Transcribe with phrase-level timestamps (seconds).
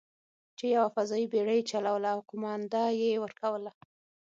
[0.57, 3.71] چې یوه فضايي بېړۍ یې چلوله او قومانده یې ورکوله.